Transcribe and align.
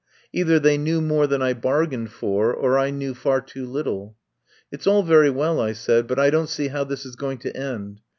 Either 0.33 0.57
they 0.59 0.79
knew 0.79 0.99
more 0.99 1.27
than 1.27 1.43
I 1.43 1.53
bargained 1.53 2.09
for 2.11 2.51
or 2.51 2.79
I 2.79 2.89
knew 2.89 3.13
far 3.13 3.39
too 3.39 3.67
little. 3.67 4.17
"It's 4.71 4.87
all 4.87 5.03
very 5.03 5.29
well," 5.29 5.59
I 5.61 5.73
said, 5.73 6.07
"but 6.07 6.17
I 6.17 6.31
don't 6.31 6.49
see 6.49 6.69
how 6.69 6.83
this 6.85 7.05
is 7.05 7.15
going 7.15 7.37
to 7.37 7.55
end. 7.55 7.99